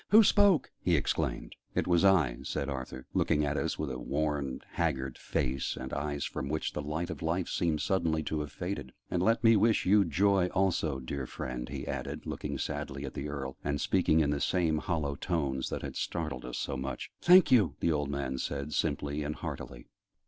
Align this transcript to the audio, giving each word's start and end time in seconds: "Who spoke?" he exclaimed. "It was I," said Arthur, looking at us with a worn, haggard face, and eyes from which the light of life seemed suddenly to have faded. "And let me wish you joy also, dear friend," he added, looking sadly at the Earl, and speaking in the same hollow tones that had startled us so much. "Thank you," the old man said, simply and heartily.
"Who 0.09 0.23
spoke?" 0.23 0.71
he 0.79 0.95
exclaimed. 0.95 1.55
"It 1.75 1.85
was 1.85 2.03
I," 2.03 2.39
said 2.41 2.69
Arthur, 2.69 3.05
looking 3.13 3.45
at 3.45 3.55
us 3.55 3.77
with 3.77 3.91
a 3.91 3.99
worn, 3.99 4.61
haggard 4.71 5.15
face, 5.15 5.77
and 5.79 5.93
eyes 5.93 6.25
from 6.25 6.49
which 6.49 6.73
the 6.73 6.81
light 6.81 7.11
of 7.11 7.21
life 7.21 7.47
seemed 7.47 7.81
suddenly 7.81 8.23
to 8.23 8.39
have 8.39 8.51
faded. 8.51 8.93
"And 9.11 9.21
let 9.21 9.43
me 9.43 9.55
wish 9.55 9.85
you 9.85 10.03
joy 10.03 10.47
also, 10.55 10.99
dear 10.99 11.27
friend," 11.27 11.69
he 11.69 11.85
added, 11.85 12.25
looking 12.25 12.57
sadly 12.57 13.05
at 13.05 13.13
the 13.13 13.29
Earl, 13.29 13.57
and 13.63 13.79
speaking 13.79 14.21
in 14.21 14.31
the 14.31 14.41
same 14.41 14.79
hollow 14.79 15.13
tones 15.13 15.69
that 15.69 15.83
had 15.83 15.95
startled 15.95 16.45
us 16.45 16.57
so 16.57 16.75
much. 16.75 17.11
"Thank 17.21 17.51
you," 17.51 17.75
the 17.79 17.91
old 17.91 18.09
man 18.09 18.39
said, 18.39 18.73
simply 18.73 19.21
and 19.21 19.35
heartily. 19.35 19.85